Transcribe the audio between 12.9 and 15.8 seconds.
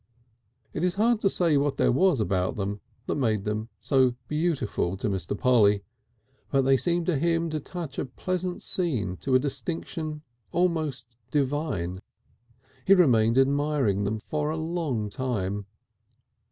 remained admiring them for a long time.